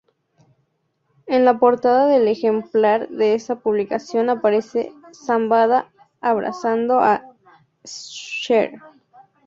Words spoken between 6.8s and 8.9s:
a Scherer.